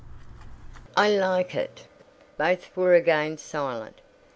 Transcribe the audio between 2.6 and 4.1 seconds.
were again silent.